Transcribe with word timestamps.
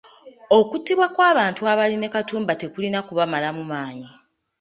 Okuttibwa 0.57 1.07
kw’abantu 1.13 1.61
abaali 1.71 1.95
ne 1.99 2.09
Katumba 2.13 2.53
tekulina 2.61 2.99
kubamalamu 3.07 3.63
maanyi. 3.71 4.09